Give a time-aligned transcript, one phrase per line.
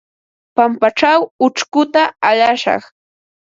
[0.55, 2.81] Pampaćhaw ućhkuta alashaq.